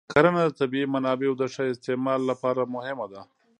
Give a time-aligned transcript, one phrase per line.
[0.13, 3.21] کرنه د طبیعي منابعو د ښه استعمال لپاره مهمه ده.